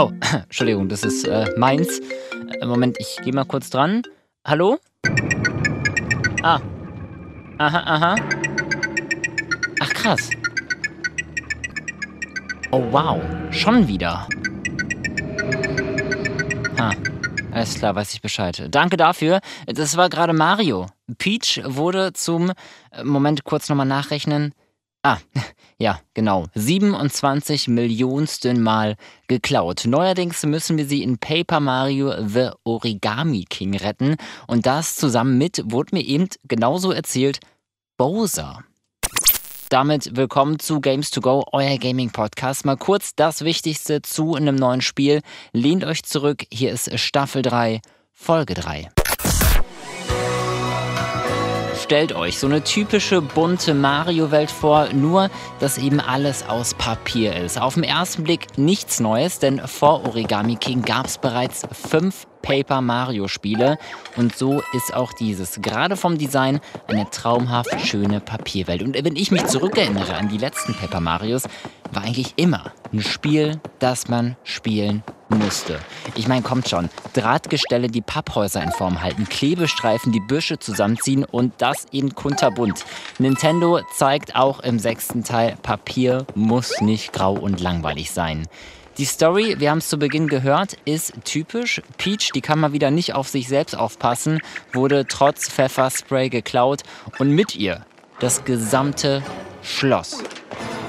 [0.00, 2.00] Oh, Entschuldigung, das ist äh, meins.
[2.58, 4.00] Äh, Moment, ich gehe mal kurz dran.
[4.46, 4.78] Hallo?
[6.42, 6.58] Ah.
[7.58, 8.14] Aha, aha.
[9.78, 10.30] Ach krass.
[12.70, 13.20] Oh wow,
[13.50, 14.26] schon wieder.
[16.78, 16.92] Ha,
[17.50, 18.68] alles klar, weiß ich Bescheid.
[18.70, 19.40] Danke dafür.
[19.66, 20.86] Das war gerade Mario.
[21.18, 22.52] Peach wurde zum
[22.92, 24.54] äh, Moment kurz nochmal nachrechnen.
[25.02, 25.18] Ah,
[25.80, 26.44] ja, genau.
[26.54, 28.96] 27 Millionsten Mal
[29.28, 29.84] geklaut.
[29.86, 34.16] Neuerdings müssen wir sie in Paper Mario The Origami King retten.
[34.46, 37.40] Und das zusammen mit, wurde mir eben genauso erzählt,
[37.96, 38.62] Bowser.
[39.70, 42.66] Damit willkommen zu Games to Go, euer Gaming Podcast.
[42.66, 45.22] Mal kurz das Wichtigste zu einem neuen Spiel.
[45.52, 47.80] Lehnt euch zurück, hier ist Staffel 3,
[48.12, 48.90] Folge 3
[51.90, 57.60] stellt euch so eine typische bunte Mario-Welt vor, nur dass eben alles aus Papier ist.
[57.60, 62.80] Auf den ersten Blick nichts Neues, denn vor Origami King gab es bereits fünf Paper
[62.80, 63.76] Mario Spiele
[64.16, 68.82] und so ist auch dieses gerade vom Design eine traumhaft schöne Papierwelt.
[68.82, 71.42] Und wenn ich mich zurückerinnere an die letzten Paper Marios,
[71.90, 75.78] war eigentlich immer ein Spiel, das man spielen musste.
[76.14, 76.90] Ich meine, kommt schon.
[77.14, 82.84] Drahtgestelle, die Papphäuser in Form halten, Klebestreifen, die Büsche zusammenziehen und das in kunterbunt.
[83.18, 88.46] Nintendo zeigt auch im sechsten Teil, Papier muss nicht grau und langweilig sein.
[88.98, 91.80] Die Story, wir haben es zu Beginn gehört, ist typisch.
[91.96, 94.40] Peach, die kann mal wieder nicht auf sich selbst aufpassen,
[94.72, 96.82] wurde trotz Pfefferspray geklaut
[97.18, 97.86] und mit ihr
[98.18, 99.22] das gesamte
[99.62, 100.22] Schloss.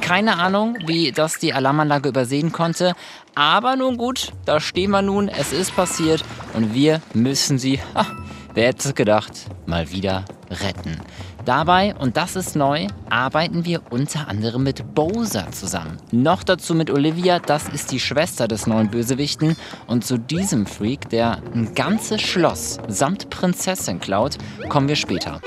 [0.02, 2.94] Keine Ahnung, wie das die Alarmanlage übersehen konnte,
[3.36, 8.12] aber nun gut, da stehen wir nun, es ist passiert und wir müssen sie, ach,
[8.54, 9.32] wer hätte es gedacht,
[9.66, 11.00] mal wieder retten.
[11.46, 15.98] Dabei, und das ist neu, arbeiten wir unter anderem mit Bowser zusammen.
[16.12, 19.56] Noch dazu mit Olivia, das ist die Schwester des neuen Bösewichten.
[19.88, 24.38] Und zu diesem Freak, der ein ganzes Schloss samt Prinzessin klaut,
[24.70, 25.42] kommen wir später.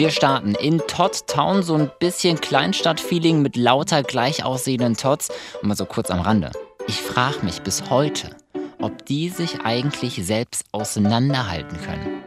[0.00, 5.28] Wir starten in Todd Town, so ein bisschen Kleinstadt-Feeling mit lauter gleich aussehenden Tots.
[5.60, 6.52] Und mal so kurz am Rande.
[6.88, 8.34] Ich frage mich bis heute,
[8.80, 12.19] ob die sich eigentlich selbst auseinanderhalten können.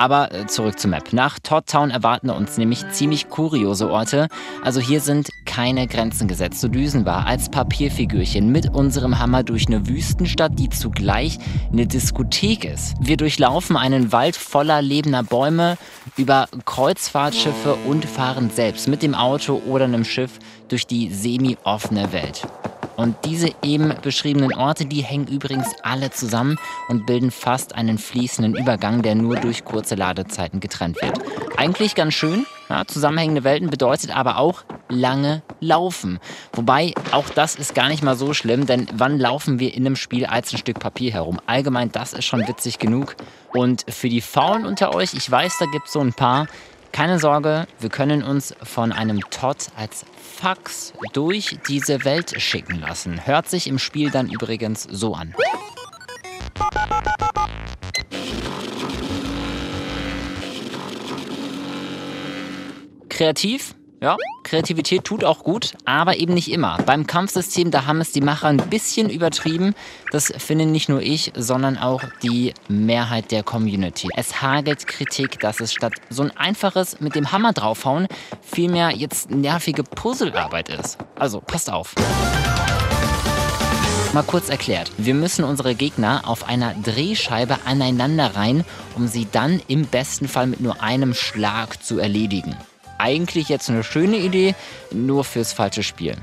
[0.00, 1.12] Aber äh, zurück zur Map.
[1.12, 4.28] Nach Todd Town erwarten uns nämlich ziemlich kuriose Orte.
[4.64, 6.62] Also hier sind keine Grenzen gesetzt.
[6.62, 11.38] So düsen wir als Papierfigürchen mit unserem Hammer durch eine Wüstenstadt, die zugleich
[11.70, 12.94] eine Diskothek ist.
[12.98, 15.76] Wir durchlaufen einen Wald voller lebender Bäume
[16.16, 20.38] über Kreuzfahrtschiffe und fahren selbst mit dem Auto oder einem Schiff
[20.68, 22.46] durch die semi-offene Welt.
[23.00, 26.58] Und diese eben beschriebenen Orte, die hängen übrigens alle zusammen
[26.90, 31.18] und bilden fast einen fließenden Übergang, der nur durch kurze Ladezeiten getrennt wird.
[31.56, 32.44] Eigentlich ganz schön.
[32.68, 36.18] Ja, zusammenhängende Welten bedeutet aber auch lange laufen.
[36.52, 39.96] Wobei auch das ist gar nicht mal so schlimm, denn wann laufen wir in einem
[39.96, 41.40] Spiel als ein Stück Papier herum?
[41.46, 43.16] Allgemein, das ist schon witzig genug.
[43.54, 46.48] Und für die Faulen unter euch, ich weiß, da gibt es so ein paar,
[46.92, 50.04] keine Sorge, wir können uns von einem Todd als
[50.36, 53.26] Fax durch diese Welt schicken lassen.
[53.26, 55.34] Hört sich im Spiel dann übrigens so an.
[63.08, 64.16] Kreativ, ja,
[64.50, 66.76] Kreativität tut auch gut, aber eben nicht immer.
[66.84, 69.76] Beim Kampfsystem, da haben es die Macher ein bisschen übertrieben.
[70.10, 74.08] Das finden nicht nur ich, sondern auch die Mehrheit der Community.
[74.16, 78.08] Es hagelt Kritik, dass es statt so ein einfaches mit dem Hammer draufhauen
[78.42, 80.98] vielmehr jetzt nervige Puzzlearbeit ist.
[81.14, 81.94] Also passt auf.
[84.12, 84.90] Mal kurz erklärt.
[84.98, 88.64] Wir müssen unsere Gegner auf einer Drehscheibe aneinander rein,
[88.96, 92.56] um sie dann im besten Fall mit nur einem Schlag zu erledigen
[93.00, 94.54] eigentlich jetzt eine schöne Idee,
[94.92, 96.16] nur fürs falsche Spiel.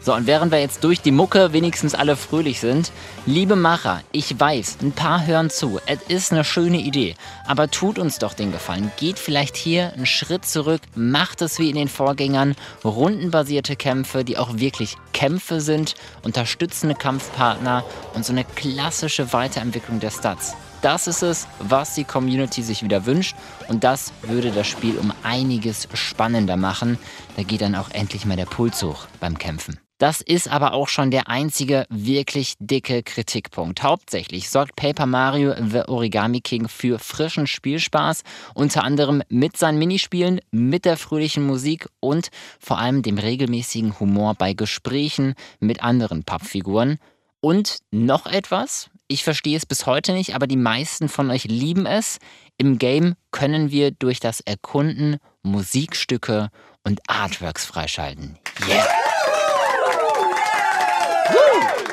[0.00, 2.92] So, und während wir jetzt durch die Mucke wenigstens alle fröhlich sind,
[3.26, 7.14] liebe Macher, ich weiß, ein paar hören zu, es ist eine schöne Idee,
[7.46, 11.68] aber tut uns doch den Gefallen, geht vielleicht hier einen Schritt zurück, macht es wie
[11.68, 12.54] in den Vorgängern,
[12.84, 17.84] rundenbasierte Kämpfe, die auch wirklich Kämpfe sind, unterstützende Kampfpartner
[18.14, 20.54] und so eine klassische Weiterentwicklung der Stats.
[20.80, 23.34] Das ist es, was die Community sich wieder wünscht
[23.66, 26.98] und das würde das Spiel um einiges spannender machen.
[27.36, 29.80] Da geht dann auch endlich mal der Puls hoch beim Kämpfen.
[29.98, 33.82] Das ist aber auch schon der einzige wirklich dicke Kritikpunkt.
[33.82, 38.22] Hauptsächlich sorgt Paper Mario The Origami King für frischen Spielspaß,
[38.54, 42.28] unter anderem mit seinen Minispielen, mit der fröhlichen Musik und
[42.60, 46.98] vor allem dem regelmäßigen Humor bei Gesprächen mit anderen Pappfiguren.
[47.40, 51.86] Und noch etwas, ich verstehe es bis heute nicht, aber die meisten von euch lieben
[51.86, 52.18] es.
[52.58, 56.50] Im Game können wir durch das Erkunden Musikstücke
[56.84, 58.38] und Artworks freischalten.
[58.68, 58.86] Yeah!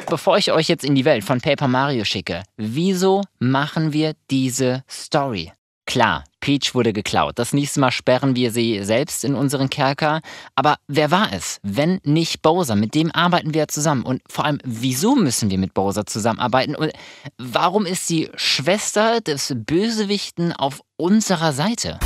[0.08, 4.84] Bevor ich euch jetzt in die Welt von Paper Mario schicke, wieso machen wir diese
[4.90, 5.52] Story?
[5.88, 7.40] Klar, Peach wurde geklaut.
[7.40, 10.22] Das nächste Mal sperren wir sie selbst in unseren Kerker.
[10.54, 12.76] Aber wer war es, wenn nicht Bowser?
[12.76, 14.04] Mit dem arbeiten wir zusammen.
[14.04, 16.76] Und vor allem, wieso müssen wir mit Bowser zusammenarbeiten?
[16.76, 16.92] Und
[17.40, 21.98] warum ist die Schwester des Bösewichten auf unserer Seite?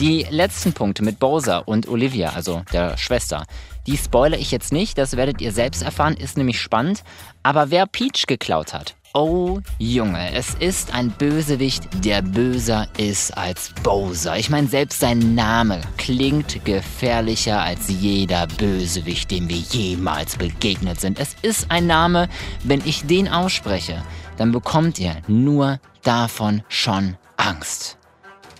[0.00, 3.44] Die letzten Punkte mit Bowser und Olivia, also der Schwester,
[3.86, 7.04] die spoilere ich jetzt nicht, das werdet ihr selbst erfahren, ist nämlich spannend.
[7.44, 13.72] Aber wer Peach geklaut hat, Oh Junge, es ist ein Bösewicht, der böser ist als
[13.82, 14.36] Bowser.
[14.36, 21.18] Ich meine, selbst sein Name klingt gefährlicher als jeder Bösewicht, dem wir jemals begegnet sind.
[21.18, 22.28] Es ist ein Name,
[22.64, 24.02] wenn ich den ausspreche,
[24.36, 27.96] dann bekommt ihr nur davon schon Angst.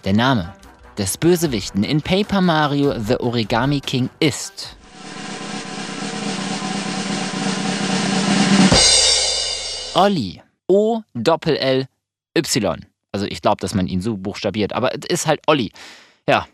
[0.04, 0.54] Der Name
[0.96, 4.77] des Bösewichten in Paper Mario The Origami King ist
[9.94, 10.42] Olli.
[10.66, 11.86] O-Doppel-L-Y.
[13.10, 15.72] Also ich glaube, dass man ihn so buchstabiert, aber es ist halt Olli.
[16.28, 16.46] Ja,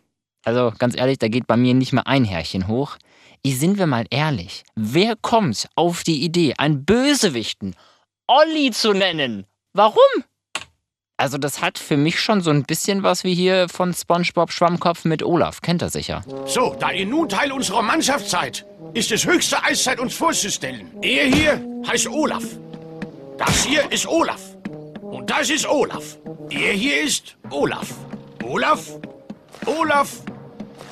[0.45, 2.97] also ganz ehrlich, da geht bei mir nicht mehr ein Härchen hoch.
[3.43, 7.75] Ich sind wir mal ehrlich, wer kommt auf die Idee, einen Bösewichten
[8.27, 9.45] Olli zu nennen?
[9.73, 9.99] Warum?
[11.17, 15.05] Also das hat für mich schon so ein bisschen was wie hier von SpongeBob Schwammkopf
[15.05, 15.61] mit Olaf.
[15.61, 16.25] Kennt er sicher.
[16.47, 18.65] So, da ihr nun Teil unserer Mannschaft seid,
[18.95, 20.91] ist es höchste Eiszeit, uns vorzustellen.
[21.03, 22.45] Er hier heißt Olaf.
[23.65, 24.43] Das hier ist Olaf.
[25.01, 26.19] Und das ist Olaf.
[26.51, 27.95] Er hier ist Olaf.
[28.43, 28.99] Olaf,
[29.65, 30.23] Olaf,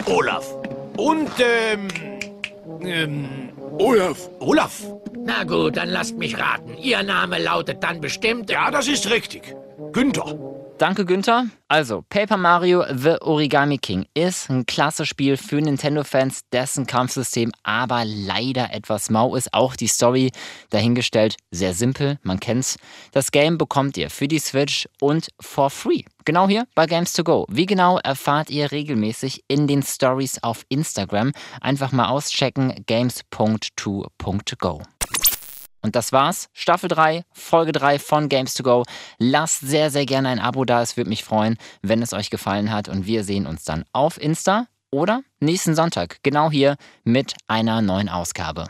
[0.06, 0.56] Olaf.
[0.96, 1.88] Und, ähm,
[2.80, 4.30] ähm, Olaf.
[4.38, 4.84] Olaf.
[5.19, 6.74] Na gut, dann lasst mich raten.
[6.78, 8.48] Ihr Name lautet dann bestimmt.
[8.50, 9.54] Ja, das ist richtig.
[9.92, 10.34] Günther.
[10.82, 11.46] Danke, Günther.
[11.69, 18.02] Also, Paper Mario The Origami King ist ein klasse Spiel für Nintendo-Fans, dessen Kampfsystem aber
[18.05, 19.55] leider etwas mau ist.
[19.55, 20.32] Auch die Story
[20.70, 22.79] dahingestellt sehr simpel, man kennt's.
[23.12, 26.02] Das Game bekommt ihr für die Switch und for free.
[26.25, 27.46] Genau hier bei Games to Go.
[27.49, 31.31] Wie genau erfahrt ihr regelmäßig in den Stories auf Instagram.
[31.61, 34.82] Einfach mal auschecken games.to.go.
[35.82, 36.49] Und das war's.
[36.52, 38.84] Staffel 3, Folge 3 von Games to Go.
[39.19, 40.81] Lasst sehr, sehr gerne ein Abo da.
[40.81, 42.88] Es würde mich freuen, wenn es euch gefallen hat.
[42.88, 48.08] Und wir sehen uns dann auf Insta oder nächsten Sonntag, genau hier mit einer neuen
[48.08, 48.67] Ausgabe.